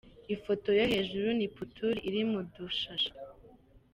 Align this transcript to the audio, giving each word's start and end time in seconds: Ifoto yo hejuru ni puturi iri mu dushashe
Ifoto 0.35 0.69
yo 0.79 0.83
hejuru 0.93 1.27
ni 1.37 1.47
puturi 1.55 1.97
iri 2.09 2.21
mu 2.31 2.39
dushashe 2.53 3.11